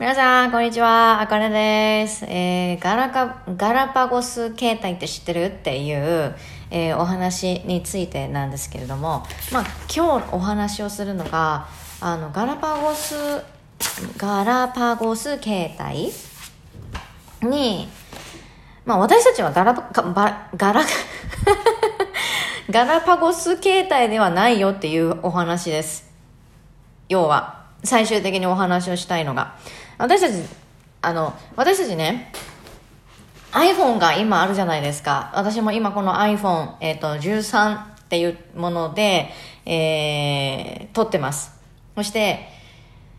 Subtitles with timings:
[0.00, 1.20] 皆さん、こんにちは。
[1.20, 2.24] あかねです。
[2.26, 6.36] えー、ガラカ、ガラパゴス携帯って知ってるっていう、
[6.70, 11.66] えーお話についてなんですけれども、まあ、今日お話をするのが、
[12.00, 13.16] あの、ガラパゴス、
[14.16, 16.12] ガラパゴス携帯
[17.50, 17.88] に、
[18.84, 20.84] まあ、私たちはガラパ、ガガラ、
[22.70, 26.08] ガラパゴス携帯ではないよっていうお話です。
[27.08, 29.56] 要は、最終的にお話をしたいのが。
[29.98, 30.34] 私たち、
[31.02, 32.32] あの、私たちね、
[33.50, 35.32] iPhone が今あるじゃないですか。
[35.34, 39.30] 私も今この iPhone、えっ、と、13っていうもので、
[39.66, 41.50] えー、撮ってます。
[41.96, 42.48] そして、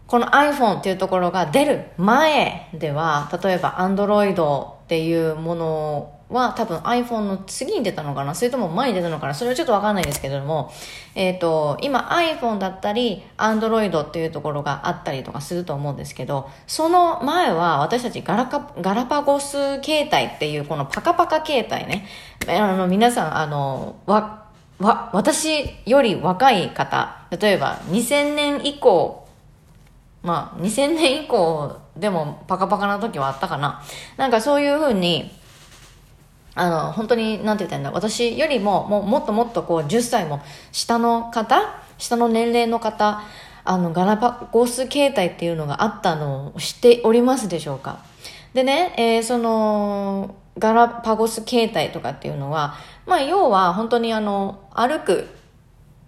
[0.08, 8.36] この iPhone っていうところが出る前では、例えば Android っていうものをは多分 iPhone の次に出たのかな？
[8.36, 9.34] それとも前に出たのかな？
[9.34, 10.72] それはちょっとわかんないですけれども、
[11.16, 22.08] えっ、と、今 iPhone だったり Android っていうところがあったりとかすると思うんですけど、その前は私たちガラカガラパゴス携帯っていうこのパカパカ携帯ね、
[22.48, 24.46] あの皆さん、あの、わ、
[24.80, 29.20] わ、私より若い方、例えば2000年以降
[30.22, 33.82] まあ、2000年以降でもパカパカな時はあったかな。
[34.18, 35.32] なんかそういうふうに、
[36.60, 41.62] あの、本当に、なんて言ったらいいんだ、私よりも、もうもっともっとこう、10歳も下の方、
[41.98, 43.22] 下の年齢の方、
[43.64, 48.00] あの、ガラパゴス携帯っていうのがあったのを知っておりますでしょうか
[48.54, 55.28] でね、えーその、ガラパゴス携帯とかっていうのは、まあ、要は本当にあの、歩く、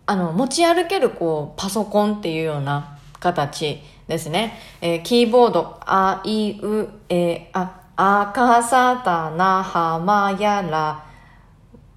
[0.05, 4.57] あの、持ち歩けるこう、パソコンっていうような形ですね。
[4.81, 11.05] えーキーボード、あいう、えーあ、あかさたなはまやら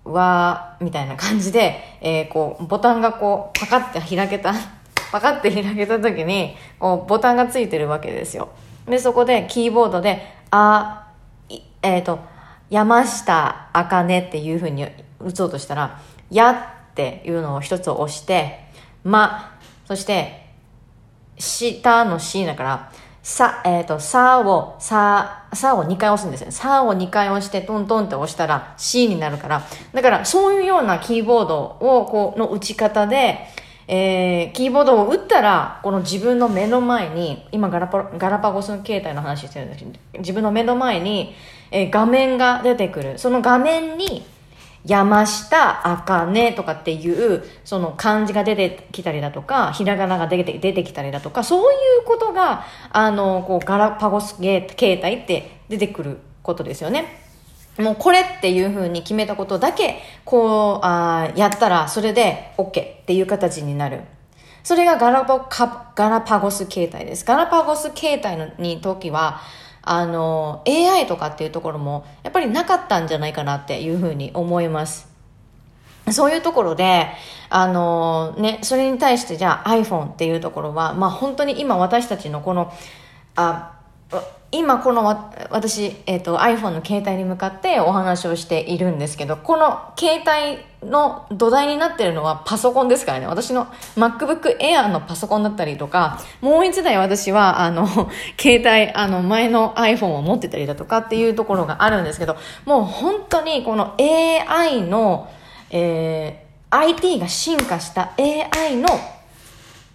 [0.04, 4.52] は、みたいな感じで、えーこう、ボタンがこう、パカって開けた、
[5.10, 8.50] パカって開けた時に、こう、ボタンがついてるわけですよ。
[8.86, 11.06] で、そこで、キーボードで、あ、
[11.80, 12.18] えっ、と、
[12.68, 14.86] 山下あかねっていう風に
[15.20, 16.50] 打つうとしたら、や
[16.90, 18.68] っていうのを一つ押して、
[19.04, 19.54] ま、
[19.86, 20.50] そして、
[21.38, 22.92] 下の C だから、
[23.24, 26.50] さ、えっ、と、さを、さ、さを2回押すんですね。
[26.50, 29.62] さを2回押して、トントンって押したら C になるから。
[29.94, 33.38] だから、そういうようなキーボードを、こう、の打ち方で、
[33.88, 41.34] えー、キーボードを打ったら、この自分の目の前に、今ガラパ、ガラパゴスの携帯の話してるんですけど、自分の目の前に、
[41.70, 43.18] えー画面が出てくる。
[43.18, 44.22] その画面に、
[44.86, 57.24] 山下あかねとかっていう、その漢字が出てきたりだとか、ひらがなが出て出てきたりだとか、そういうことが、あの、こう、ガラパゴスゲ携帯って出てくることですよね。
[57.78, 64.02] もうこれっていう風に決めたことだけ、こう、あやったら、それで OK っていう形になる。
[64.62, 67.24] それがガラパゴス携帯です。
[67.24, 69.40] ガラパゴス携帯のに時は、
[69.86, 75.12] あの、AI とかっていうところも、やっぱりなかったんじゃないかなっていうふうに思います。
[76.10, 77.08] そういうところで、
[77.48, 82.72] あのね、それに対してじゃあ iPhone っていうところは、まあ本当に今私たちのこの、
[83.36, 83.78] あ、
[84.54, 93.26] 今このわ私、えっ、と iPhone の携帯に向かってお話をしているんですけど、この携帯の土台になってるのはパソコンですからね。
[93.26, 93.66] 私の
[93.96, 97.86] MacBook Air のパソコンだったりとか、もう一台私はあの、
[98.40, 105.28] 携帯、あの前の iPhone を持ってたりだとかっていうところがあるんですけど、もう本当にこの AI の、
[105.70, 106.44] えー
[106.74, 108.88] IT が進化した AI の、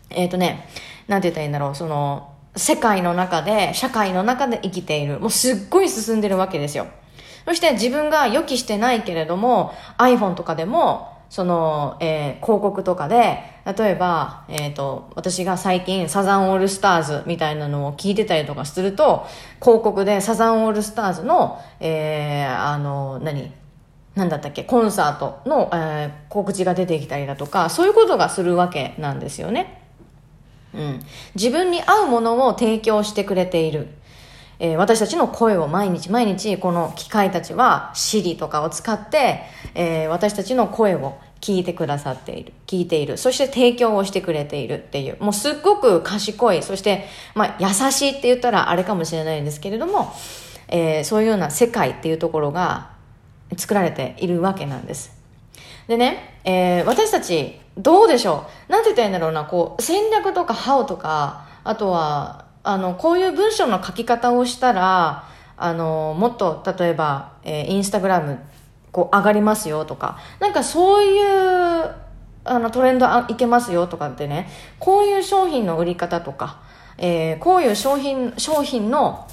[0.10, 0.66] えっ、とね、
[1.10, 2.29] なんて言ったらいいんだろう、その、
[2.60, 5.20] 世界の中で、社会の中で生きている。
[5.20, 6.88] もうすっごい進んでるわけですよ。
[7.46, 13.40] そして自分が予期してないけれども、iPhone とかでも、その、えー広告とかで、
[13.78, 19.26] 例えば、えっ、と、私が最近サザンオールスターズみたいなのを聞いてたりとかすると、
[19.62, 23.52] 広告でサザンオールスターズの、えーあの、何
[24.16, 29.79] なんだったっけ、コンサートの、えー告知が出てきたりだとか、そういうことがするわけなんですよね。
[30.74, 31.00] うん。
[31.36, 33.88] 自分に合うものを提供してくれている。
[34.60, 39.44] えー私たちの声を毎日毎日この機械たちは Siri とかを使って、
[39.74, 42.54] えー私たちの声を聞いてくださっている。
[42.68, 43.18] 聞いている。
[43.18, 45.18] そして提供をしてくれているっていう。
[45.24, 46.62] もうすっごく賢い。
[46.62, 50.14] そして、まあ優しいって言ったらあれかもしれないんですけれども、
[50.68, 52.92] えーそういうような世界っていうところが
[53.56, 55.18] 作られているわけなんです。
[55.88, 58.72] でね、え私たち、どうでしょう？
[58.72, 65.24] なんて言ったらいいんだろうな、こう、戦略とか how とか、あとは、あの、こういう文章の書き方をしたら、
[65.58, 68.40] あの、もっと、例えば、えーインスタグラム、
[68.92, 71.96] こう、上がりますよとか、なんかそういう、
[72.46, 74.50] あの、トレンドあいけますよとかってね、
[74.80, 76.58] こういう商品の売り方とか、
[76.98, 79.26] えー、こういう商品、商品の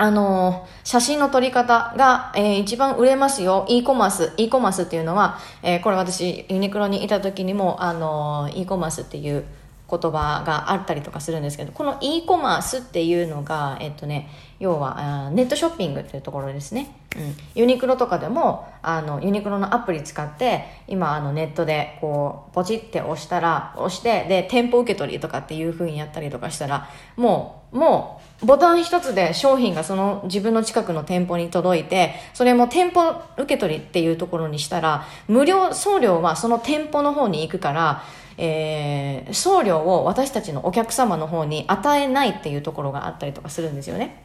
[0.00, 3.66] あの、写真の撮り方が、えー、一番売れますよ。
[3.68, 4.32] e コマース。
[4.38, 9.44] e コマースっていうのは、えー、これ私、ユニクロにいた時にも、あの e コマースっていう
[9.90, 16.96] 言葉があったりとかするんですけど、この e コマースっていうのが、えっとね、要はネットショッピングっていうところですね。
[17.16, 38.02] うん、ユニクロとかでもあのユニクロのアプリ使って今あのネットでこうポチって押したら押してで店舗受け取りとかっていう風にやったりとかしたらもうもうボタン一つで商品がその自分の近くの店舗に届いてそれも店舗受け取りっていうところにしたら無料送料はその店舗の方に行くから
[38.42, 44.24] えー、送料を私たちのお客様の方に与えないっていうところがあったりとかするんですよね。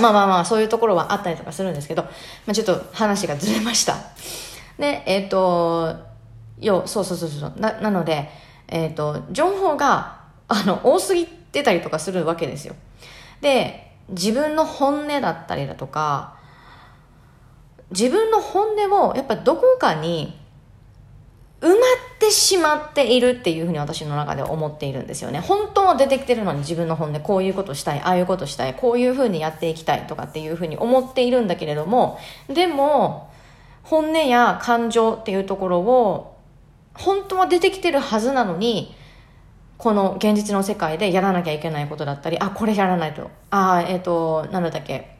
[0.00, 2.10] まあまあまあ、そういうところはあったりとかするんですけど、ま
[2.48, 3.96] あ、ちょっと話がずれました。
[4.78, 5.96] で、えっ、ー、と、
[6.60, 7.52] よ、そうそうそうそう。
[7.58, 8.28] な、なので、
[8.68, 12.76] えっ、ー、と、情報が、あの、多すぎてたりとかするわけですよ。
[13.40, 16.36] で、自分の本音だったりだとか、
[17.90, 20.38] 自分の本音を、やっぱどこかに
[21.60, 21.76] 埋まっ
[22.18, 25.40] てしまっているっていうふうに私の中で思っているんですよね。
[25.40, 32.18] 本当は出てきてるのに自分の本でこういうことしたい、ああいうことしたい、こういうふうにやっていきたいとかっていうふうに思っているんだけれども、
[32.48, 33.30] でも、
[33.82, 36.36] 本音や感情っていうところを
[36.92, 38.95] 本当は出てきてるはずなのに、
[39.78, 43.30] この現実の世界でやらなきゃいけないことだったり、あ、これやらないと。
[43.50, 45.16] あ、えっ、ー、と、なんだっけ。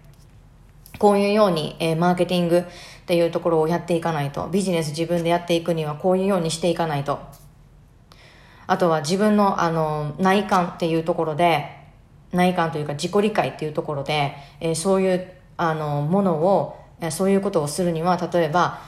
[0.98, 2.64] こういうように、えー、マーケティングっ
[3.04, 4.48] ていうところをやっていかないと。
[4.48, 7.18] ビジネス自分でやっていくにはこういうようにしていかないと。
[8.66, 11.76] あとは自分のあの内観っていうところで、
[12.32, 16.78] 内観というか自己理解っていうところで、えー、そういうあのものを、
[17.10, 18.80] そういうことをするには、例えば、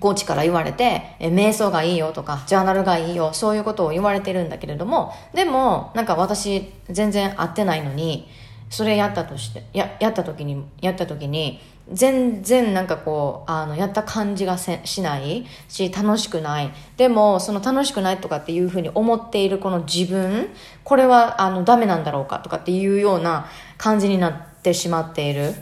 [0.00, 8.28] コーチから言われて、え瞑想がいいよとか、ジャーナルがいいよ、そういうことを言われてるんだけれども、でも、なんか私、全然合ってないのに、
[8.70, 16.70] それやったとして、や、やった時に、やった時に、全然なんかこう、あの、やった感じがせしないし、楽しくない。
[16.96, 20.50] でも、その楽しくないとかっていうふうに思っているこの自分、
[20.84, 23.46] これは、あの、ダメなんだろうかとかっていうような
[23.78, 25.54] 感じになってしまっている。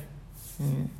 [0.60, 0.90] うん。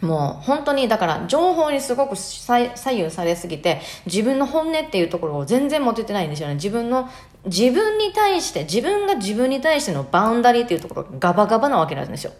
[0.00, 6.54] もう本当にだから情報にすごく左右されすぎて自分の本音っていうところを全然持ててないんですよね。
[6.54, 7.08] 自分の、
[7.44, 12.32] 自分に対して、自分が自分に対してのバウンダリーっていうところがガバガバなわけなんですよ。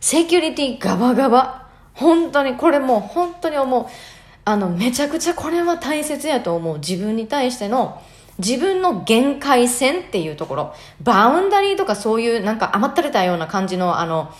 [0.00, 1.66] セキュリティガバガバ。
[1.94, 3.86] 本当に、これもう本当に思う。
[4.44, 6.78] あの、めちゃくちゃこれは大切やと思う。
[6.78, 8.00] 自分に対しての、
[8.38, 10.74] 自分の限界線っていうところ。
[11.02, 14.30] バウンダリーとかそういうなんか甘ったれたような感じのあの、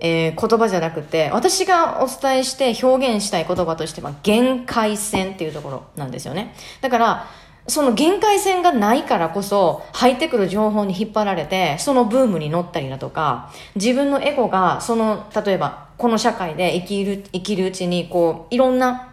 [0.00, 6.54] えー、言葉じゃなくて、私がお伝えして表現したい言葉としては限界線っていうところなんですよね。
[6.80, 7.26] だから、
[7.68, 19.04] その限界線がないからこそ入ってくる情報に引っ張られてそのブームに乗ったりだとか自分のエゴがその例えばこの社会で生きる生きるうちにこういろんな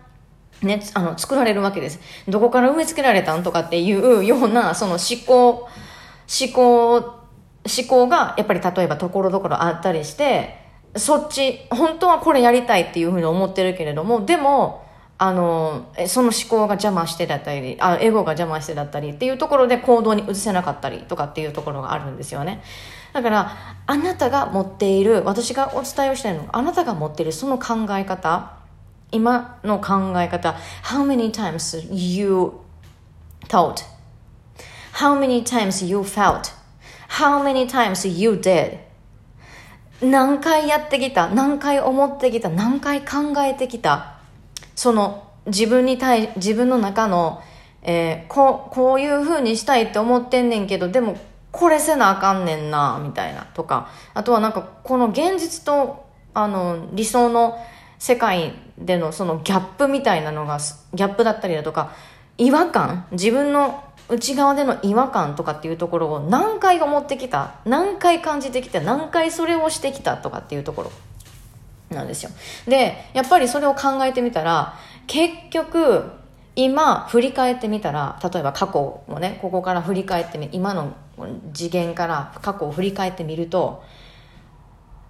[0.62, 2.00] ね、あの作られるわけです
[2.30, 5.68] どこから植え付けられたんとかっていうようなその思考
[6.28, 10.65] 思考思考がやっぱり例えばところどころあったりして
[10.98, 14.86] そっち本当はこれやりたいっていうふうに思ってるけれどもでも
[15.18, 22.62] あの、その思考が邪魔してだったり、あ、エゴが邪魔してだったりっていうところで行動に移せなかったりとかっていうところがあるんですよね。
[23.14, 23.52] だから、
[23.86, 28.58] あなたが持っている、私がお伝えをしたいのは、あなたが持っているその考え方、
[29.12, 32.52] 今の考え方、how many times you
[33.48, 33.86] thought,
[34.96, 36.54] how many times you felt,
[37.08, 38.80] how many times you did,
[40.02, 44.16] 何回やってきた、何回思ってきた、何回考えてきた、
[44.76, 47.42] その自分に対自分の中の、
[47.84, 51.18] えー、こうこういう風にしたいって思ってんねんけどでも
[51.52, 53.90] これせなあかんねんなみたいなとか。
[54.14, 57.58] あとはなんかこの現実とあの理想の
[57.98, 60.60] 世界でのそのギャップみたいなのが
[60.94, 61.94] ギャップだったりだとか
[62.38, 70.92] 違和感自分の内側での違和感とかっていうところを何回思ってきた何回感じてきた何回それをしてきたとかっていうところ
[71.90, 72.32] なんですよ。
[72.68, 74.76] で、やっぱりそれを考えてみたら、
[75.08, 76.04] 結局、
[76.56, 80.94] 今、振り返ってみたら、例えば過去をね、ここから振り返ってみ、今の
[81.54, 83.84] 次元から過去を振り返ってみると、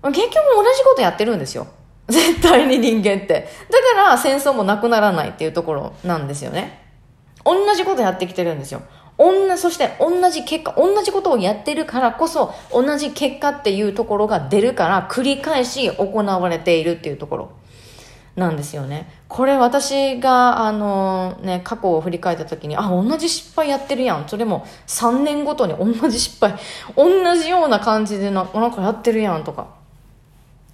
[0.03, 1.67] 結局同じことやってるんですよ。
[2.07, 3.47] 絶対に人間って。
[3.69, 6.84] だから戦争もなくならないっていうところなんですよね。
[7.45, 8.81] 同じことやってきてるんですよ。
[9.17, 17.51] 女、そして同じ結果、同じことをやってるからこそ、同じ結果っていうところが出るから、繰り返し行われているっていうところ
[18.35, 19.09] なんですよね。
[19.29, 24.27] これ私が、あのね、過去を振り返った時に、あ、同じ失敗やってるやん。
[24.27, 26.55] それも3年ごとに同じ失敗、
[26.97, 29.67] 同じような感じでななんかやってるやんとか、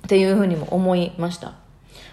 [0.05, 1.53] っていうふうにも思いました。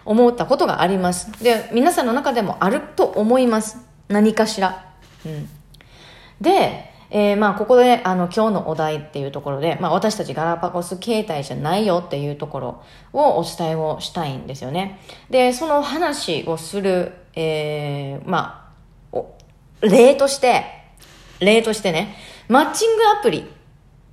[0.04, 1.42] 思ったことがあります。
[1.42, 3.87] で、皆さんの中でもあると思います。
[4.08, 4.94] 何かしら。
[5.24, 5.48] うん。
[6.40, 12.82] で、えー、まあ、ここで、あの、今日のお題っていうところで、まあ、私たちガラパゴス形態じゃないよっていうところ
[13.14, 15.00] をお伝えをしたいんですよね。
[15.30, 18.70] で、その話をする、えー、ま
[19.12, 19.18] あ、
[19.80, 20.64] 例として、
[21.40, 22.14] 例としてね、
[22.48, 23.46] マッチングアプリ、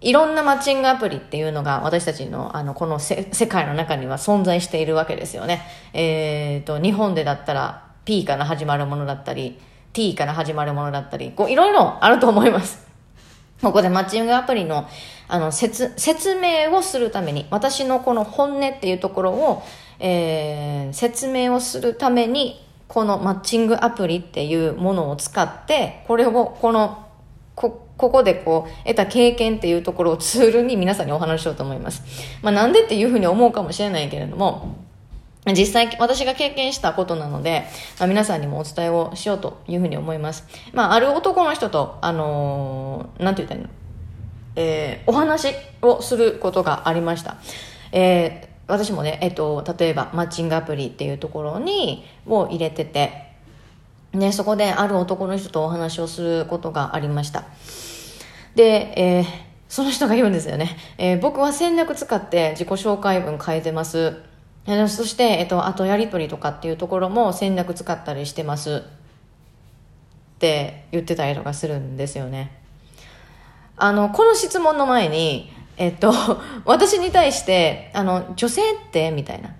[0.02, 5.62] いろんなマッチングアプリっていうのが私たちのあのこの世界の中には存在しているわけですよね。
[5.94, 9.60] えっ、ー、と、日本でだったら P から始まるものだったり、
[9.96, 12.86] T から始まるものだったり、こういろいろあると思います。
[13.64, 14.86] ここでマッチングアプリの
[15.28, 19.64] あの説説明をするために、私のこの本音っていうところを、
[20.00, 27.06] えー、説明をするために、このマッチングアプリっていうものを使って、これを、この、
[27.56, 32.04] こ、ここでこう、得た経験っていうところをツールに皆さんにお話ししようと思います。
[32.44, 34.85] まあなんでっていうふうに思うかもしれないけれども、
[35.54, 37.66] 実際私が経験したことなので、
[38.00, 40.48] まあ、皆さんにもお伝えをしようというふうに思います。
[40.74, 43.72] まあ、ある男の人と、あのー、なんて言ったらいいの？
[44.56, 47.38] えー、お話をすることがありました。
[47.92, 53.26] えー、私もね、えっ、と、例えばマッチングアプリっていうところに、を入れてて、
[54.14, 57.44] ね、そこである男の人とお話をすることがありました。
[58.56, 59.26] で、えー、
[59.68, 60.78] その人が言うんですよね。
[60.98, 64.22] えー、僕は戦略使って自己紹介文書いてます。
[64.66, 68.84] そして、えっと、あとやりとりとかっていうところも戦略使ったりしてます
[70.36, 72.58] って言ってたりとかするんですよね。
[73.78, 76.12] あの、この質問の前に、えっと、
[76.66, 79.52] 私に対して、あの、女性ってみたいな。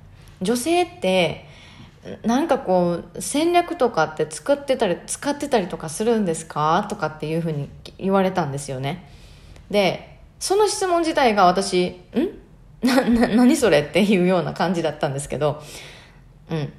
[0.42, 1.46] 女性って、
[2.24, 6.86] なんかこう、戦略とかって作ってたり、使ってたりとかするんですか？
[6.90, 9.10] とかっていうふうに言われたんですよね。
[9.70, 12.45] で、その質問自体が私、ん？
[12.86, 15.62] な、 な、何それっていうような感じだったんですけど、
[16.50, 16.74] うん。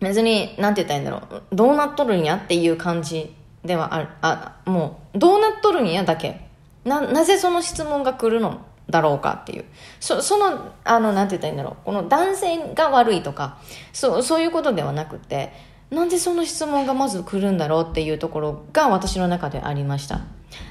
[0.00, 1.42] 別に、なんて言ったらいいんだろう。
[1.52, 3.34] どうなっとるんやっていう感じ
[3.64, 6.40] ではある、あ、もう、どうなっとるんやだけ。
[6.84, 9.64] な、なぜその質問が来るのだろうかっていう。
[10.00, 11.84] そ、その、あの、なんて言ったらいいんだろう。
[11.84, 13.58] この男性が悪いとか、
[13.92, 15.52] そう、そういうことではなくて、
[15.90, 20.22] なんでその質問がまず来るんだろうっていうところが私の中でありました。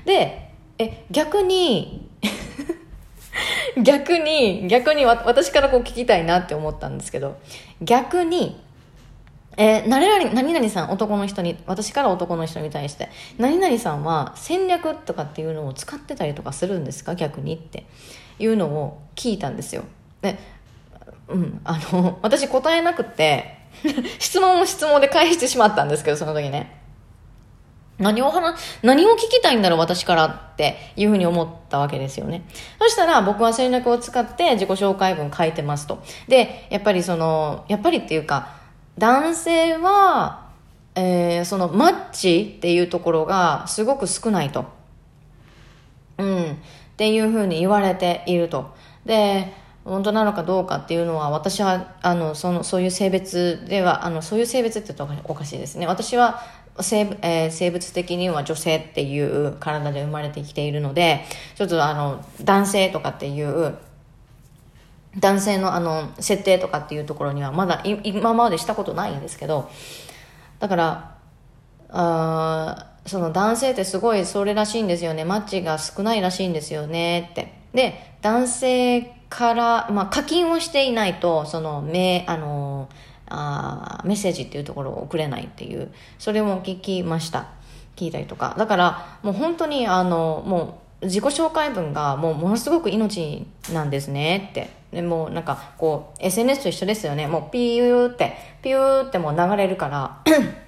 [0.05, 2.09] で、え、逆に
[3.83, 7.37] 逆に、逆に私からこう聞きたいなって思ったんですけど、
[7.81, 8.61] 逆に、
[9.57, 17.15] えー、何々、何々さん、男の人に、私から男の人に対して、何々さんは戦略とかっていうのを使ってたりとかするんですか？
[17.15, 17.85] 逆にって
[18.39, 19.83] いうのを聞いたんですよ。
[20.21, 20.37] で、
[21.27, 23.57] うん、あの、私答えなくて
[24.19, 26.80] 質問を質問で返してしまったんですけど、その時ね。
[28.01, 32.43] 何を話、何を聞きたいんだろう私からっていうふうに思ったわけですよね。
[32.79, 36.03] そしたら僕は戦略を使って自己紹介文書いてますと。
[36.27, 38.55] で、やっぱりその、やっぱりっていうか、
[38.97, 40.49] 男性は、
[40.95, 44.65] えー、そのマッチっていうところがすごく少ないと。
[46.17, 46.51] うん。
[46.51, 46.55] っ
[46.97, 48.73] ていうふうに言われていると。
[49.05, 49.53] で、
[49.83, 56.43] 本当なのかどうかっていうのは私はあのそのそういう性別ではあのそういう性別って言うとおかしいですね私は
[56.79, 61.25] 生,、えー、生物的には女性っていう体で生まれてきているので、
[61.55, 63.75] ちょっとあの、男性とかっていう、
[65.19, 69.69] 男性のあの、設定とかっていうところにはまだ今までしたことないんですけど、
[70.59, 71.17] だから、
[71.89, 75.25] あその男性ってすごいそれらしいんですよね。
[75.25, 77.53] マッチが少ないらしいんですよねって。
[77.73, 87.47] で、男性から、まあ課金をしていないと、その、め、あのーあメッセージっていうところを送れないっていうそれも聞きました。
[87.95, 88.55] 聞いたりとか。
[88.57, 94.69] だからもう本当にあのもう自己紹介文がもうものすごく命なんですねって。
[94.91, 97.27] でもなんかこう SNS と一緒ですよね。
[97.27, 100.19] もうピューってピューってもう流れるから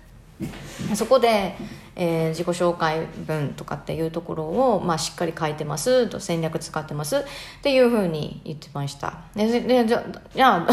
[0.96, 1.56] そこで
[1.96, 7.22] えー、自己紹介文とかっていうところを、まあ、しっかり書いてますと戦略使ってますっ
[7.62, 9.22] ていうふうに言ってました。
[9.36, 10.04] でじゃ
[10.34, 10.68] あ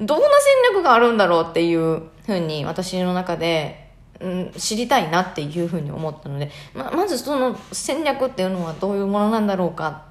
[0.00, 10.06] どんな戦略があるんだろうっていうふうに私の中で、うん、知りたいなっていうふうに思ったのでままずその戦略っていうのはどういうものなんだろうか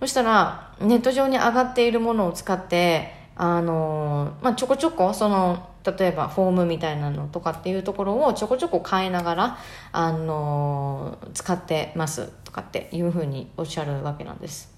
[0.00, 9.58] そしたらネット上に上がっているものを使ってあのまあ、ちょこちょこその例えばフォームみたいなのとかっていうところをちょこちょこ変えながら、
[9.90, 14.72] あの使ってますとかっていうふうにおっしゃるわけなんです。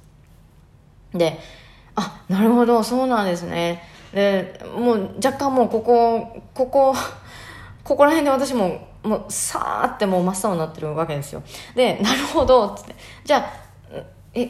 [1.12, 1.38] で、
[1.94, 3.82] あ、なるほど、そうなんですね。
[4.14, 6.94] でもう若干もうここここ
[7.82, 11.42] ここら辺で私ももうさーってもう真っ青になってるわけですよ。
[11.74, 12.94] でなるほどっつって。
[13.24, 13.52] じゃあ
[14.32, 14.44] え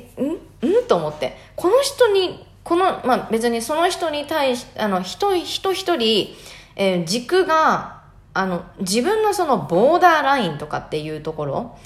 [0.63, 0.67] ん？
[0.67, 0.87] ん？
[0.87, 1.37] と思って。
[1.57, 6.35] この人にこの、まあ、別にその人に対しあの人人一人、
[6.77, 8.03] えー、軸が
[8.35, 11.79] あの自分のそのボーダーラインとかっていうところ。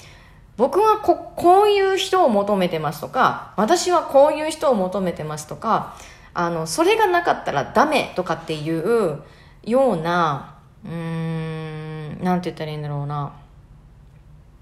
[0.57, 5.95] 僕はここういう人を求めてますとか私はこういう人を求めてますとか
[6.33, 9.21] あのそれがなかったらダメとかっていう
[9.63, 10.55] ような
[10.85, 13.33] うーんなんて言ったらいいんだろうな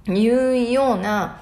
[0.08, 1.42] いうような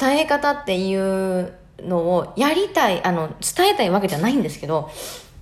[0.00, 4.90] 伝え方っていうのをやりたいあの伝えたいわけじゃないんですけど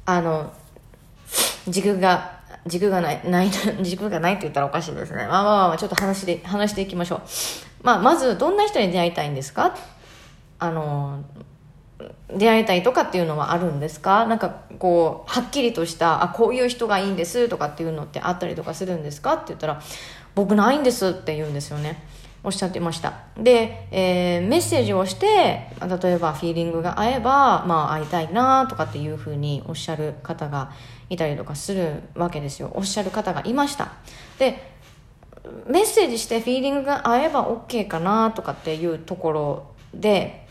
[0.07, 0.53] あの
[1.69, 2.35] 軸が
[2.67, 3.51] 軸がない、ない、
[3.83, 5.27] 軸がないって言ったらおかしいですね。
[5.27, 7.21] まあまあまあ、ちょっと話で、話していきましょう。
[7.83, 9.75] まあ、まず、どんな人に出会いたいんですか？
[10.59, 11.21] あの、
[12.29, 14.27] 出会いたいとかっていうのはあるんですか？
[14.27, 19.35] なんかこうはっきりとしたあこういう人がいいんですとかっていうのってあったりとかするんですか？
[19.35, 19.81] って言ったら
[20.35, 22.03] 僕ないんですって言うんですよね。
[22.43, 23.21] おっしゃってました。
[23.39, 30.71] で、えー、メッセージをして例えばフィーリングが合えば、まあ、会いたいなとかっていうふうにおっしゃる方が
[31.09, 32.71] いたりとかするわけですよ。
[32.75, 33.93] おっしゃる方がいました。
[34.39, 34.75] で
[35.67, 40.44] メッセージしてフィーリングが合えば OK かなとかっていうところで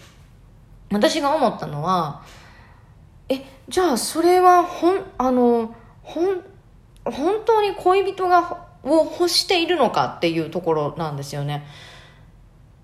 [0.93, 2.21] 私が思ったのは、
[3.27, 6.41] え、じゃあそれは、ほん、あの、ほん、
[7.03, 11.65] 本当に恋人が、を欲しているのかっていうところなんですよね。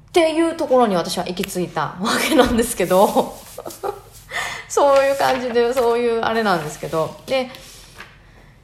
[0.10, 3.08] っていうところに私は行き着いたわけなんですけど、
[4.68, 7.52] そういう感じで、そういうあれなんですけど、で、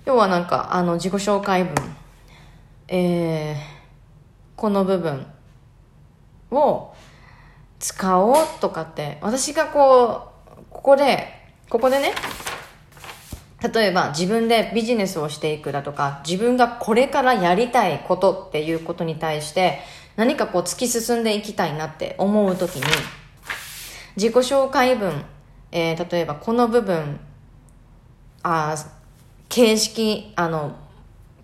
[0.06, 1.76] 要はなんか、あの、自己紹介文、
[2.88, 3.56] えー、
[4.56, 5.28] この部分
[6.52, 6.95] を、
[7.86, 11.28] 使おうとかって私がこうここで
[11.70, 12.14] ここでね
[13.62, 19.82] 例えば自分でビジネスをしていくだとか自分がこれからやりたいことっていうことに対して
[20.16, 22.84] 何かこう突き進んでいきたいなって思う時に
[24.16, 25.24] 自己紹介文、
[25.72, 27.20] えー、例えばこの部分
[28.42, 28.76] あ
[29.48, 30.76] 形式あの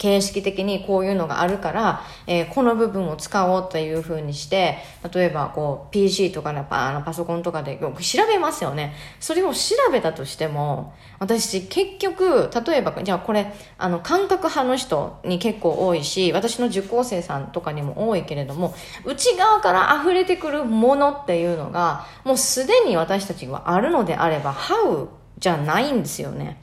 [0.01, 4.79] 形式的にこういうのがあるから、えー、この部分を使おうというふうにして、
[5.13, 8.95] 例えばこう PC とかのパパソコンとかでよく調べますよね。
[9.19, 18.73] それを調べたとしても、私結局、例えば、じゃあこれ、あの、感覚派の人に結構多いし、私の受講生さんとかにも多いけれども、
[19.05, 26.59] 内側から溢れてくるものっていうのが、もうすでに私たちはあるのであれば、How じゃないんですよね。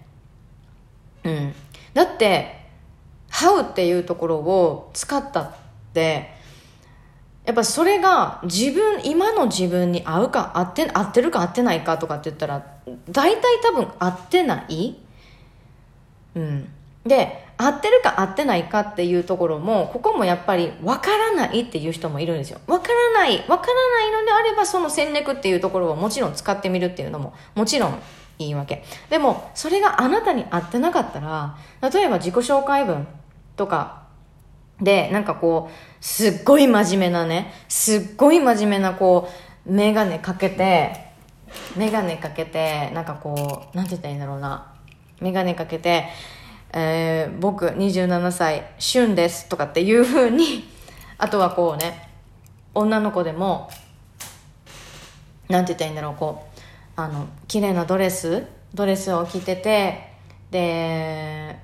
[1.23, 1.55] うん。
[1.95, 2.58] だって、
[3.39, 5.53] How っていうところを使ったっ
[5.93, 6.37] て
[7.45, 12.67] やっぱそれが自分今の自分に合うか合って合ってるか合ってないかとかって言ったら
[13.09, 14.97] 大体多分合ってない。
[16.35, 16.69] うん。
[17.07, 22.61] で合ってるか合ってないかっていうところもここもやっぱり分からないっていう人もいるんですよ。
[22.67, 27.99] 分からない分からないのであればその戦略っていうところをもちろん使ってみるっていうのももちろん
[28.39, 28.85] いいわけ。
[29.11, 31.57] でもそれがあなたに合ってなかったら
[31.91, 33.07] 例えば自己紹介文
[33.59, 34.09] とか
[34.81, 39.29] で、なんかこう、すっごい真面目なね、すっごい真面目なこ
[39.67, 41.09] う、メガネかけて、
[41.77, 44.73] メガネかけて、なんかこう、なんて言ったらいいんだろうな。
[45.21, 46.07] メガネかけて、
[46.73, 50.69] えー、僕27歳、旬ですとかっていう風に、
[51.19, 52.09] あとはこうね、
[52.75, 53.69] 女の子でも、
[55.49, 56.61] なんて言ったらいいんだろう、こう、
[56.95, 60.13] あの、綺麗なドレス、ドレスを着てて、
[60.53, 61.59] で、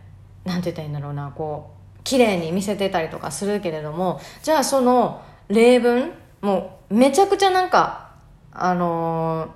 [0.45, 1.74] なんて言ったらいいんだろうな、こう、
[2.05, 6.13] 綺麗に見せてたりとかするけれどもじゃあその例文
[6.43, 8.11] もうめちゃくちゃなんか
[8.53, 9.55] あの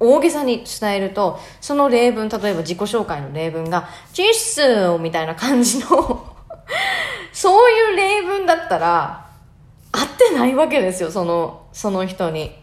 [0.00, 5.86] ー、大げさに伝えるとその例文例えば自己紹介の例文が「チッス!」みたいな感じの
[7.32, 9.26] そういう例文だったら
[9.92, 12.58] 合ってないわけですよそのその人に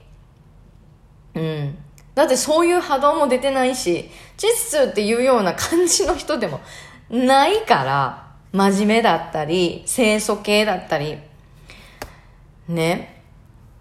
[1.35, 1.77] うん
[2.15, 6.59] だってそういう波動も出てないしチッスっていうような感じの人でも
[7.09, 11.17] ないから真面目だったり、清楚系だったり、
[12.67, 13.21] ね。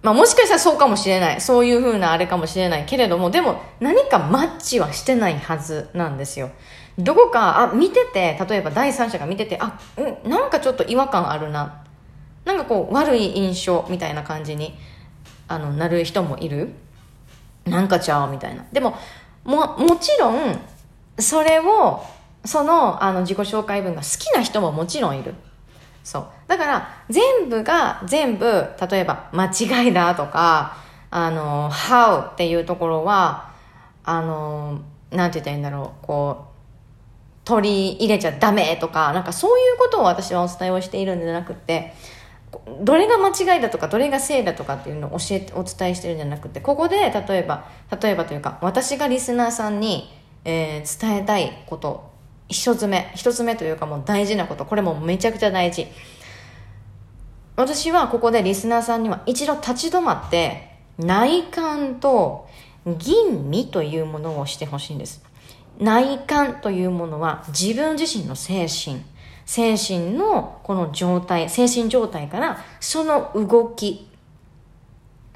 [0.02, 1.40] まあもしかしたらそうかもしれない。
[1.40, 6.50] そういう風なあれかもしれないけれども、でも何かマッチはしてないはずなんですよ。
[6.98, 11.82] どこか、あ、見てて、例えば第三者が見てて、あ、うんなんかちょっと違和感あるな。
[12.44, 14.74] なんかこう悪い印象みたいな感じに、
[15.48, 16.72] あの、なる人もいる。
[17.64, 18.64] なんかちゃうみたいな。
[18.72, 18.96] でも、
[19.44, 20.60] も、もちろん、
[21.18, 22.04] それを
[22.46, 25.34] そのあの自己紹介文が好きな人ももちろんいる。
[26.04, 26.26] そう。
[26.46, 28.46] だから、全部が全部、
[28.90, 30.76] 例えば、間違いだとか、
[31.10, 33.50] あの、how っていうところは、
[34.04, 36.56] あの、なんて言ったらいいんだろう、こう
[37.46, 41.94] 取り入れちゃダメとか、なんかそういうことを私はお伝えをしているんじゃなくて、
[42.80, 47.66] どれが間違いだとか、どれが正だとかっていうのを教えて、お伝えしてるんじゃなくて、ここで、例えば、
[48.00, 50.12] 例えばというか、私がリスナーさんに、
[50.44, 52.10] えー、伝えたいこと、
[52.48, 55.86] 一つ目、一つ目というかもう大事なこと、これもめちゃくちゃ大事。
[57.56, 62.48] 私はここでリスナーさんには一度立ち止まって、内観と
[62.86, 65.22] 吟味というものをしてほしいんです。
[65.78, 69.02] 内観というものは自分自身の精神、
[69.44, 74.08] 精神のこの状態、精神状態からその動き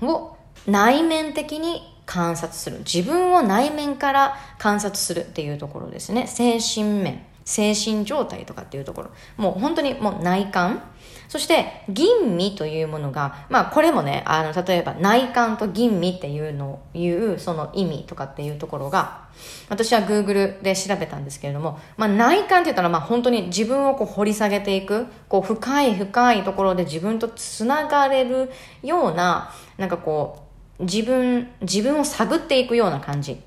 [0.00, 2.78] を内面的に観察する。
[2.78, 6.26] 自分を内面から観察するっていうところですね。
[6.26, 9.10] 精神面、精神状態とかっていうところ。
[9.36, 10.82] もう本当にもう内観。
[11.28, 19.28] そして、吟味というものが、まあこれもね、あの、例えば内観と吟味っていうのを言う、その意味とかっていうところが、
[19.68, 28.50] 私は Google で調べたんですけれども、まあ内観って言ったら、まあ本当に自分をこう掘り下げていく、こう深い深いところで自分とつながれる
[28.82, 30.49] ような、なんかこう、
[30.80, 33.40] 自分、自分を探っていくような感じ。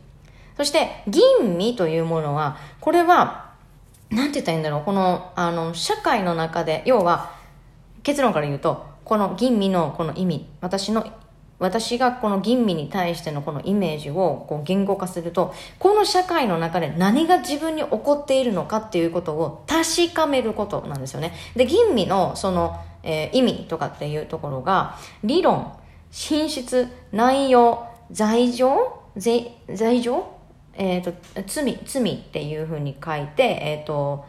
[0.58, 3.52] そして、吟味というものは、これは、
[4.10, 7.32] なんて言ったらいいんだろう、この、あの、社会の中で、要は、
[8.04, 11.06] 結論から言うと、この吟味のこの意味、私の、
[11.60, 21.34] 私がこの吟味に対してのこのイメージをこう言語化すると、この社会の中で何が自分に起こっているのかっていうことを確かめることなんですよね。
[21.56, 25.74] で、吟味のその、えー、意味とかっていうところが、理論、
[26.14, 30.24] 品質、内容、罪状罪罪状？
[30.76, 31.14] えっ、ー、と、
[31.48, 34.26] 罪、罪っていうふうに書いて、えっ、ー、と、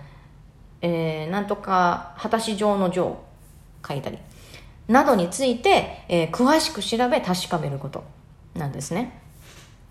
[0.81, 3.19] えー、なんとか、果たし状の状
[3.87, 4.19] 書いたり、
[4.89, 8.03] などについて、えー、詳しく調べ確かめること
[8.55, 9.21] なんですね。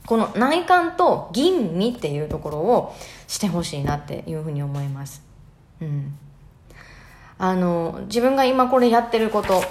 [0.07, 2.95] この内観と吟味っていうところを
[3.27, 5.23] してほしいなっていうふうに思います。
[5.79, 6.17] うん。
[7.37, 9.61] あの、自分が今これやってること、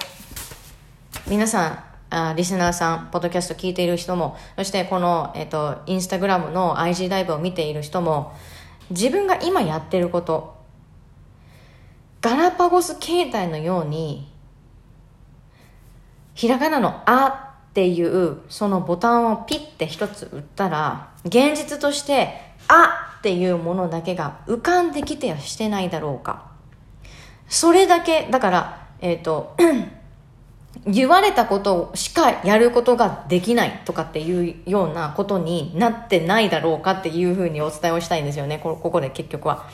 [1.27, 8.33] 皆さん、あリスナーさん、ポッドキャスト聞いている人も、そしてこの、えっ、と、インスタグラムの IG ライブを見ている人も、
[8.91, 10.55] 自分が今やってること、
[12.21, 14.31] ガラパゴス形態のように、
[16.35, 26.51] ひらがなのあっていうそのボタンをピッて一つ打ったら、現実としてあっていうものだけが浮かんできてはしてないだろうか。
[27.47, 29.55] それだけ、だから、えっ、ー、と、
[30.85, 38.59] 言われたことしかやることができないとかっていうようなことになってないだろうかっていうふうにお伝えをしたいんですよね。
[38.59, 39.67] ここで結局は。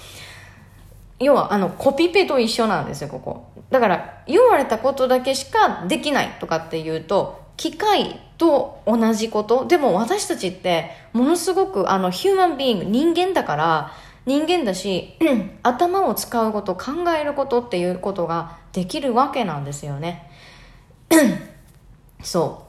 [1.19, 13.91] 要はあのコピペと一緒なんですよここだから言われたことだけしかできないとかっていうと機械と同じことでも私たちってものすごくあのヒューマンビーング人間だから
[14.25, 15.17] 人間だし
[15.62, 20.28] 頭を使うこと考えることっていうことができるわけなんですよね
[22.24, 22.67] そ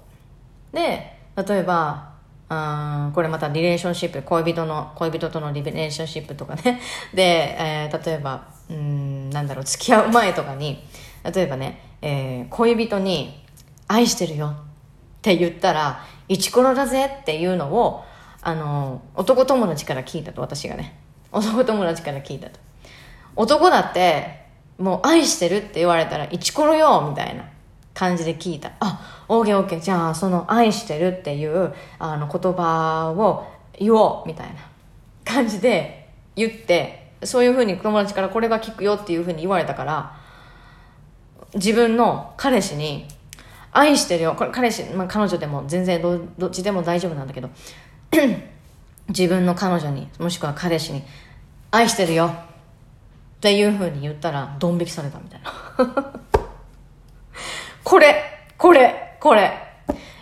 [0.72, 2.10] うで例えば
[2.52, 6.80] あこれまたリレーションシップ、恋人の、恋人とのリレーションシップとかね。
[7.14, 10.84] で、えー、例えば、うん、なんだろう、付き合う前とかに、
[11.32, 13.40] 例えばね、えー、恋人に、
[13.86, 14.52] 愛してるよっ
[15.22, 18.04] て言ったら、イチコロだぜっていうのを、
[18.42, 20.96] あの、男友達から聞いたと、私がね。
[21.30, 22.58] 男友達から聞いたと。
[23.36, 24.46] 男だって、
[24.78, 27.44] もう愛してるって言われたら、イチコロよみたいな。
[27.94, 28.72] 感じで聞いた。
[28.80, 29.80] あ、オーケーオーケー。
[29.80, 33.46] じゃあ、その愛してるっていうあの言葉を
[33.78, 34.54] 言おうみたいな
[35.24, 40.16] 感じで 言って、そういうふうに友達からこれが聞くよっていうふうに言われたから、
[41.54, 43.08] 自分の彼氏に、
[43.72, 44.34] 愛してるよ。
[44.34, 47.50] これ彼氏、まあ、彼女でも全然どどっちでも大丈夫なんだけど、
[49.08, 51.02] 自分の彼女に、もしくは彼氏に、
[51.70, 52.32] 愛してるよっ
[53.40, 56.20] ていうふうに言ったら、ドン引きされたみたいな。
[57.84, 58.22] これ、
[58.56, 59.52] これ、これ。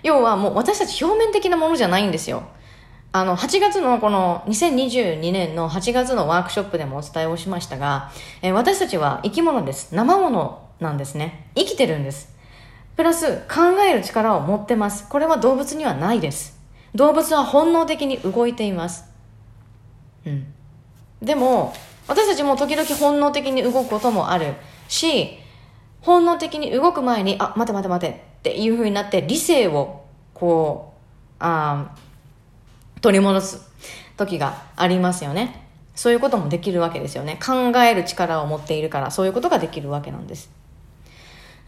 [0.02, 2.44] 要はもう私たち表面的なものじゃないんですよ。
[3.10, 8.10] あの、8月のこの2022年の8月のワークショップでもお伝えをしましたが、
[8.42, 9.94] えー、私たちは生き物です。
[9.94, 11.50] 生物なんですね。
[11.56, 12.34] 生きてるんです。
[12.96, 15.08] プラス考える力を持ってます。
[15.08, 16.58] これは動物にはないです。
[16.94, 19.04] 動物は本能的に動いています。
[20.26, 20.52] うん。
[21.22, 21.72] でも、
[22.06, 24.54] 私たちも時々本能的に動くこともある
[24.88, 25.38] し、
[26.00, 30.98] 本能的に動く前に、あ、待て待て待てっていう風になって、理性を、こう、
[31.40, 31.90] あ
[33.00, 33.70] 取り戻す
[34.16, 35.66] 時がありますよね。
[35.94, 37.38] そういうこともできるわけですよね。
[37.44, 40.50] 考える力を持っているから、そういうことができるわけなんです。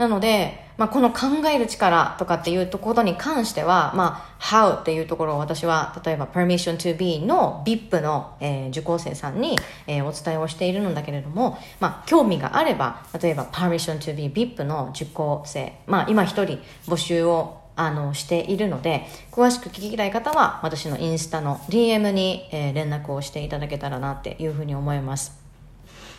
[0.00, 25.39] なので、まあ、この考える力とかっていうことに関しては、まあ、how っていうところを私は、例えば permission to be の VIP の、えー、受講生さんに、えー、お伝えをしているのだけれども、まあ、興味があれば、例えば permission to be VIP の受講生、まあ、今一人募集をあの、しているので、詳しく聞きたい方は、私のインスタの DM に、えー、連絡をしていただけたらなっていうふうに思います。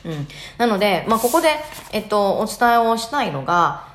[0.05, 0.27] うん。
[0.57, 1.49] なので、まあ、ここで、
[1.91, 3.89] えっと、お伝えをしたいのが、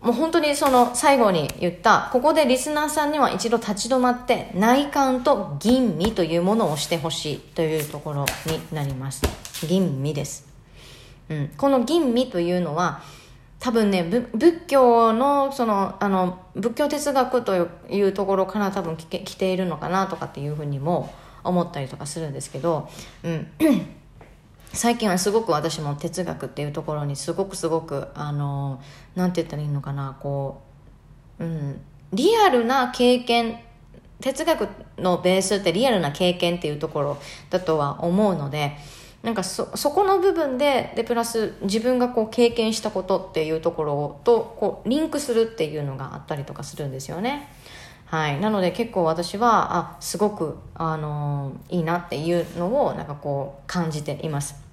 [0.00, 9.22] もう本当にその最後に言った、ここでリスナーさんには一度立ち止まって内観と吟味というものをしてほしいというところになります。
[9.66, 10.46] 吟味です。
[11.28, 11.48] うん。
[11.56, 13.02] この吟味というのは、
[13.58, 21.12] 多分ね、仏教の、その、あの、仏教哲学というところから多分来ているのかなとかっていうふうにも
[21.42, 22.88] 思ったりとかするんですけど、
[23.24, 23.48] うん。
[24.72, 28.80] 最近はすごく私も哲学っていうところにすごくすごくあの
[29.14, 30.62] なんて言ったらいいのかなこ
[31.38, 31.80] う、うん、
[32.12, 33.60] リアルな経験
[34.20, 37.18] 哲学のベースってリアルな経験っていうところ
[37.50, 38.76] だとは思うので
[39.22, 47.48] なんかそそこの部分ででプラス自分がこう経験したことっていうところとこうリンクするっていうのがあったりとかするんですよね。
[48.10, 54.68] はい、なので結構私はあすごく、あのー、いいなっていうのをなんかこう感じています。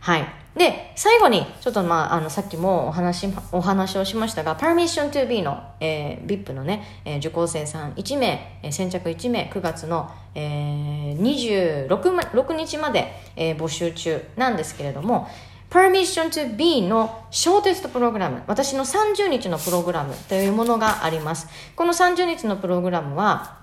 [0.00, 0.26] はい。
[0.54, 15.26] で、最後に、ちょっとまあ、あの、さっきもお話、お話をしましたが、Permission to be の、えー、VIP のね、えー、受講生さん1名、えー、先着1名、9月の、えー、26, 6日まで、えー、募集中なんですけれども、
[15.74, 21.48] Permission to be のショーテストプログラム、私の30日のプログラムというものがあります。
[21.74, 23.58] この30日のプログラムは、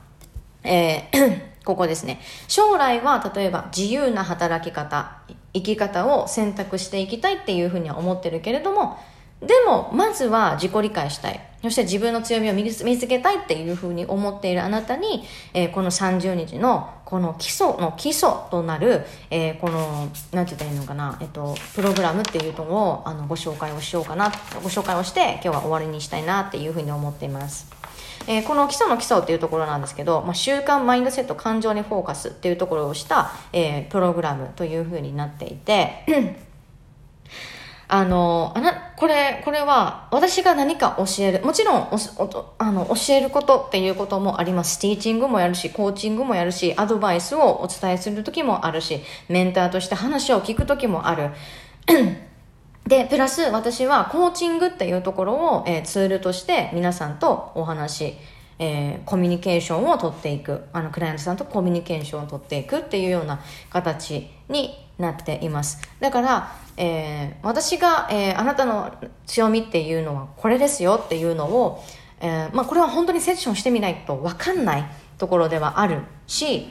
[0.61, 2.19] えー ここですね。
[2.49, 5.21] 将来は例えば自由な働き方、
[5.53, 8.97] 生き方を選択していきたいっていうふうには思ってるけれども、
[9.41, 11.39] でも、まずは自己理解したい。
[11.63, 15.23] そして自分の強みを見つけたいっていうふうに思っているあなたに、
[15.53, 24.31] えー、この30日のこの基礎の基礎となる、えー、この、なんて言ったらいいのかな、えっと、プログラムっていうのをあのご紹介をしようかな、
[24.63, 27.69] ご紹介をして今日は終わりにしたいなっていうふうに思っています。
[28.27, 36.05] えー、この基礎の基礎っていうところなんですけど、まあ、習慣マインドセット感情にフォーカスっていうところをした、えー、プログラムというふうになっていて
[37.93, 41.45] あの、あな、これ、これは、私が何か教える。
[41.45, 41.89] もちろん、
[42.57, 44.79] あの、教えることっていうこともあります。
[44.79, 51.31] ティーチングもやるし、コーチングもやるし、アドバイスをお伝えするときもあるし、メンターとして話を聞くときもある。
[52.87, 58.15] で、プラス私はコーチングっていうところを、えー、ツールとして皆さんとお話、
[58.63, 65.81] えー、コミュニケーションを取っていく、あの、クライアントさんとコミュニケーションを取っていくっていうような形になっています。
[65.99, 68.93] だから、えー、私が、えー、あなたの
[69.25, 71.83] 強みっていうのはこれですよっていうのを、
[72.19, 74.85] え、まあこれは本当にセッションしてみないと分かんない
[75.17, 76.67] ところではあるし、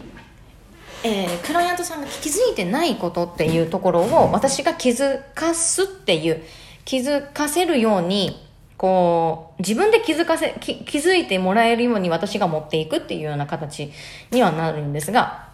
[1.03, 6.42] えー、クライアントさんが気づいてないことっていうところを私が気づかすっていう
[6.85, 8.49] 気づかせるように
[8.80, 13.92] こう自分で気づかせ気気づいてもらえるように私が持っていくっていうような形
[14.30, 15.50] にはなるんですが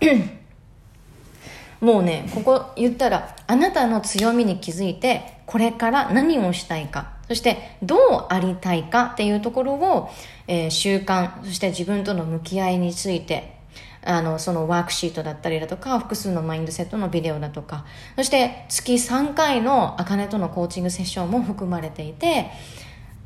[1.82, 10.08] もうねここ言ったらあなたの強みに気づいてこれから何をしたいかそしてどうありたいかっていうところを、
[10.46, 13.56] えー、習慣そして自分との向き合いについて
[14.04, 17.84] あの、そのワークシートだったりだとか、複数のマインドセットのビデオだとか、
[18.14, 22.52] そして月3回のあかねとのコーチングセッションも含まれていて、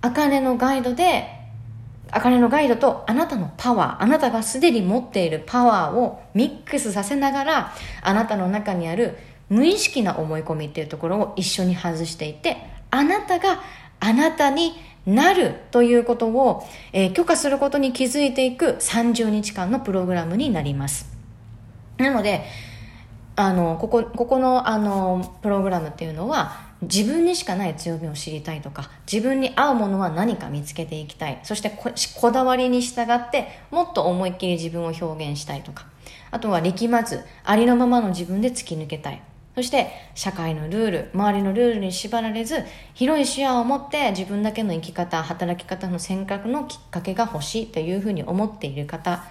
[0.03, 1.29] あかねのガイドで、
[2.11, 9.17] あかねのガイドとあなたのパワー、あなたがすでに持っているパワーをミックスさせながら、あなたの中にある
[9.49, 12.57] 無意識な思い込みっていうところを一緒に外していて、
[12.91, 13.61] あなたが
[14.01, 14.73] あなたに
[15.07, 21.11] なるということを、えー、許可することに気づいていく30日間のプログラムになります。
[21.99, 22.45] なので、
[23.37, 31.41] あの、ここ、ここの、あの、プログラムっていうのは、自分にしかない強みを知りたいとか、自分に合うものは何か見つけていきたい。
[31.43, 35.87] そしてこ、だわりに従って、もっと思いっきり自分を表現したいとか。
[36.31, 39.23] あとは力まず、ありのままの自分で突き抜けたい。
[39.55, 42.65] そして社会のルール周りのルールに縛られず
[42.95, 49.25] 広い視野を持って自分だけの生き方働き方の選択のきっかけが欲しいというふうに思っている方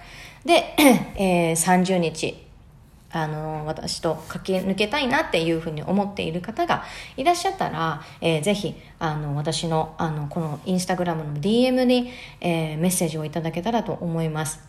[0.44, 0.74] で、
[1.16, 2.49] えー、30日
[3.12, 6.84] あの私と駆け抜けたいなっていうふうに思っている方が
[7.16, 14.60] いらっしゃったら、えー、ぜひあの私のあのこのインスタグラムの DM に、えー、メッセージをいただけたらと思います。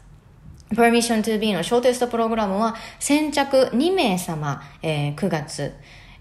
[0.72, 5.74] Permission to be の小テストプログラムは先着2名様、えー、9月、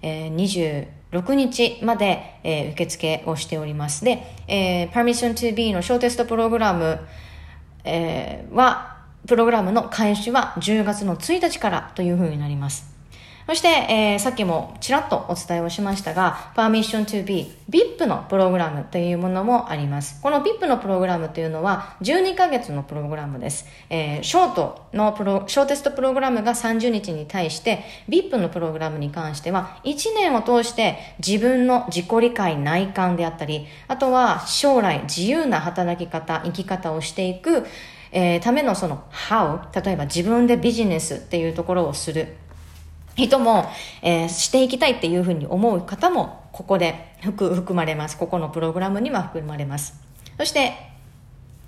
[0.02, 4.04] えー、20 6日まで、えー受付をしております。
[4.04, 7.00] で、えー、Permission to be の小テストプログラム、
[7.84, 8.99] えーは、
[9.30, 12.90] プログラムの開始は10月の1日からというふうになります。
[13.46, 20.20] そして、えーさっきもちらっとお伝えをしましたが、Permission to be VIP のプログラムというものもあります。
[20.20, 23.66] この VIP のプログラムというのは12ヶ月のプログラムです。
[23.88, 37.64] えーショートのプロ、ショーテストプログラムが30日に対して、VIP のプログラムに関しては1年を通して自分の自己理解内観であったり、あとは将来自由な働き方、生き方をしていく、
[38.12, 42.36] えーためのその how、例えば自分でビジネスっていうところをする。
[43.16, 43.66] 人も、
[44.02, 48.16] えーしていきたいっていうふうに思う方もここで含含まれます。
[48.16, 49.94] ここのプログラムには含まれます。
[50.36, 50.72] そして、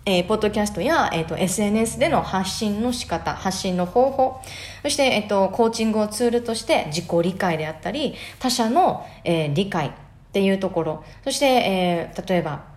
[0.05, 4.41] えーポッドキャストや、えー、と SNS での発信の仕方発信の方法。
[4.83, 9.91] そして、えー、とコーチングをツールとして自己理解であったり他者の、えー理解っ
[10.33, 11.05] ていうところ。
[11.25, 12.72] そして、えー例えば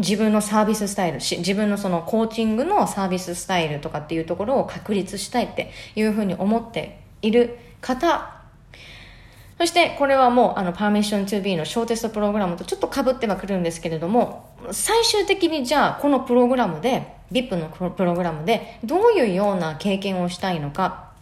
[0.00, 8.40] 自分のサービススタイルし自分のそのコーチングのサービススタイルとかっていうところを確立したいっていうふうに思っている方。
[9.58, 21.12] そしてこれはもうあの Permission to be の小テストプログラムとちょっと被ってはくるんですけれども最終的にじゃあこのプログラムで VIP のプログラムでどういうような経験をしたいのか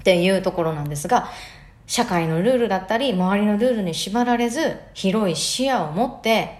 [0.00, 1.30] っていうところなんですが
[1.86, 6.58] 社会のルールだったり周りのルールに縛られず広い視野を持って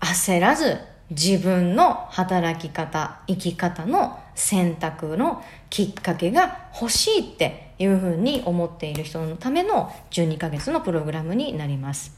[0.00, 0.78] 焦らず
[1.12, 12.12] 自分の働き方生き方の選択のきっかけが欲しいっていうふうに思っている人のための12ヶ月のプログラムになります。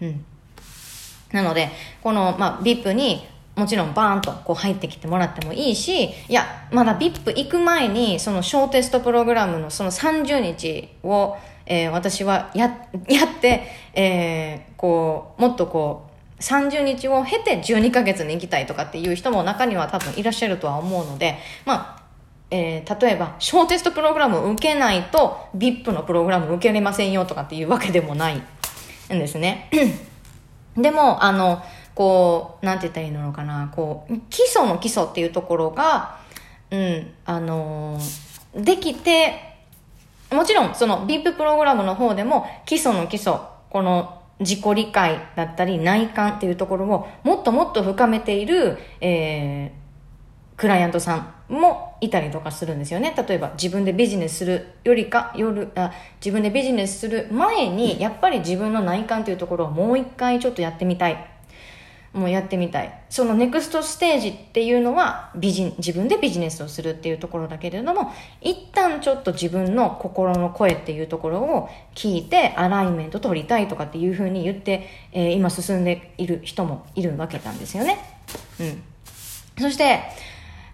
[0.00, 0.24] うん、
[1.32, 1.70] なので
[2.02, 16.11] この、まあ、VIP にもちろんバーンとこう入ってきてもらってもいいしいやまだ VIP 行く前にその小テストプログラムのその30日を、えー私はややって、えーこうもっとこう
[16.42, 22.02] 30日を経て12ヶ月に行きたいとかっていう人も中には多分いらっしゃるとは思うのでまあ
[22.50, 28.42] えー例えば小テストプログラムを受けないと VIP のプログラム受けれませんよとかっていうわけでもないん
[29.08, 29.70] ですね。
[30.76, 31.62] でも、あの、
[31.94, 36.18] こう、なんて言ったらいいのかな、こう、基礎の基礎っていうところが、
[36.70, 39.56] うん、あのーできて、
[40.30, 43.34] もちろん、その VIP プログラムの方でも、基礎の基礎、
[43.70, 49.82] この自己理解だったり内観っていうところをもっともっと深めている、えー
[50.62, 53.14] クライアントさんもいたりとかするんですよね。
[53.26, 55.92] 例えば自分でビジネスするよりか、夜、あ
[56.24, 61.31] 自分でビジネスする前に、やっぱり自分の内観というところをもう一回ちょっとやってみたい。
[62.12, 62.92] もうやってみたい。
[63.08, 77.98] そのネクストステージっていうのはビジ、自分でビジネスをするっていうところだけれども、一旦ちょっと自分の心の声っていうところを聞いて、アライメント取りたいとかっていうふうに言って、えー今進んでいる人もいるわけなんですよね。
[78.60, 78.82] うん。
[79.62, 80.00] そして、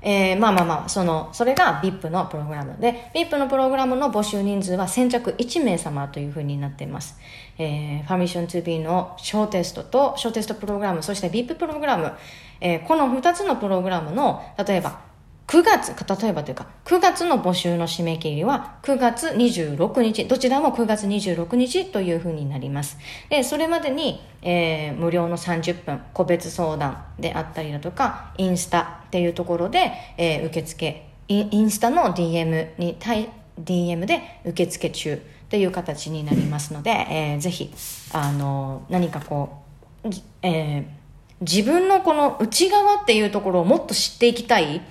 [0.02, 7.16] えーまあまあまあ、その、それが VIP のプログラムで、VIP のプログラムの募集人数は先着1名様というふうになっています。
[7.58, 12.12] えー、Permission to be の小テストと、小テストプログラム、そして VIP プログラム、
[12.60, 15.00] えーこの2つのプログラムの、例えば、
[15.48, 22.98] 9月、例えばというか、9月の募集の締め切りは9月26日、どちらも9月26日というふうになります。
[23.30, 35.20] で、それまでに、えー無料の30分、個別相談であったりだとか、インスタっていうところで、えー受付、イインスタの DM に対、DM で受付中。
[35.50, 37.72] という形になりますので、えーぜひ、
[38.12, 39.62] あの何かこ
[40.04, 40.08] う、
[40.42, 40.98] えー
[41.40, 44.82] 自分のこの内側っていうところをもっと知っていきたい。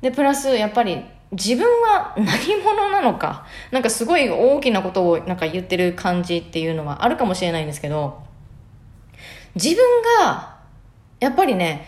[0.00, 3.46] で、プラス、やっぱり、自分は何者なのか。
[3.70, 8.20] なんかすごい大きなことをなんか言ってる感じっていうのはあるかもしれないんですけど、
[9.54, 9.76] 自分
[10.20, 10.56] が、
[11.20, 11.86] やっぱりね、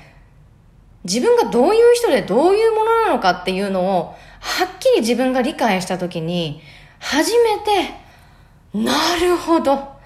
[1.04, 6.60] 自分がどういう人でどういうものなのかっていうのを、はっきり自分が理解したときに、
[7.00, 7.94] 初めて、
[8.72, 9.98] なるほど。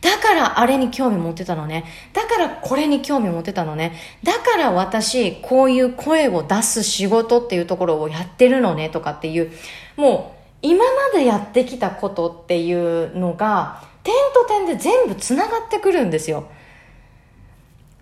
[0.00, 1.84] だからあれに興味持ってたのね。
[2.12, 3.94] だからこれに興味持ってたのね。
[4.22, 9.52] だから私、こういう声を出す仕事っていうところをやってるのねとかっていう、
[9.96, 16.48] もう今までやってきたことっていうのが、点と点で全部繋がってくるんですよ。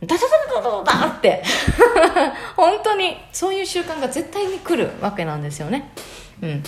[0.03, 0.15] ダダ
[0.55, 1.43] ダダダダダって。
[2.55, 5.91] 本当に、そういう習慣が絶対に来るわけなんですよね。
[6.43, 6.63] うん。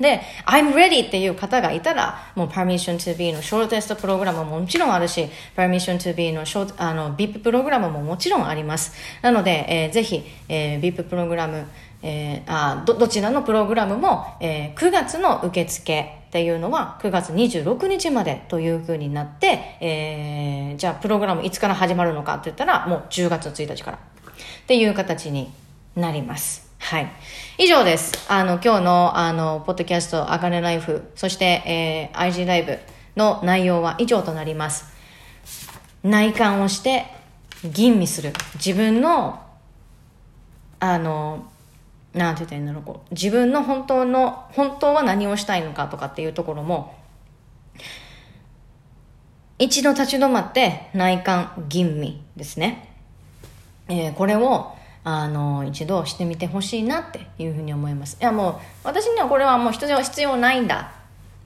[0.00, 8.92] で、I'm ready っていう方がいたら、もう Permission to be のショートテストプログラムももちろんあるし、Permission to be のショートあの VIP プログラムももちろんあります。
[9.22, 11.66] なので、えーぜひ、えー VIP プログラム、
[12.02, 24.00] えーあどどちらのプログラムも、えー9月の受付っていうのは9月26日までというふうになって、えー、じゃあプログラムいつから始まるのかって言ったらもう10月1日からっ
[24.66, 25.50] ていう形に
[25.96, 26.67] なります。
[26.78, 27.12] はい。
[27.58, 28.12] 以上です。
[28.28, 32.78] あの、今日の、あの、ポッドキャスト、あかねライフ、そして、えー、IG ライブ
[33.16, 34.86] の内容は以上となります。
[36.02, 37.06] 内観をして、
[37.64, 38.32] 吟味する。
[38.54, 39.42] 自分の、
[40.80, 41.50] あの、
[42.14, 46.94] なんて言ったらいいんだろう、こう、自分の本当の、本当は何をしたいのかとかっていうところも、
[49.58, 52.94] 一度立ち止まって内観吟味ですね。
[53.88, 58.18] えー、これを、あの、一度してみてほしいなっていうふうに思います。
[58.20, 60.92] いやもう、私にはこれはもう必要必要ないんだ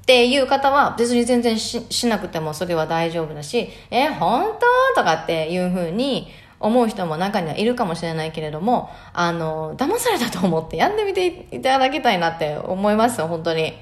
[0.03, 4.53] っていう方は別に全然ししなくてもそれは大丈夫だし、え、本
[4.95, 6.29] 当とかっていうふうに
[6.59, 13.75] 思う人も中にはいるかもしれないけれども、あの、騙されたと思ってやってみていただきたいなって思います、本当に。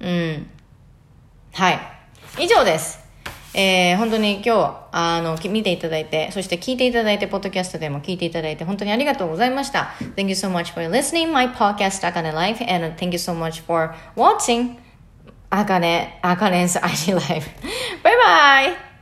[0.00, 0.50] うん。
[1.52, 1.78] はい。
[2.38, 3.05] 以上です。
[3.58, 9.94] えー、本当に今日、あの、見ていただいて、そして聞いていただいて、ポッドキャストでも聞いていただいて、本当にありがとうございました。
[10.14, 13.94] Thank you so much for listening my podcast, Akane Life, and thank you so much for
[14.14, 14.76] watching
[15.50, 17.48] Akane, Akane's IG Life.
[18.02, 18.95] bye bye!